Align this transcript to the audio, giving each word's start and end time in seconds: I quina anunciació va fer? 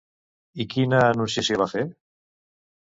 I 0.65 0.67
quina 0.75 1.03
anunciació 1.11 1.61
va 1.65 1.71
fer? 1.77 1.87